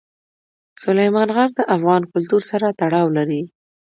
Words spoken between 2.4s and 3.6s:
سره تړاو لري.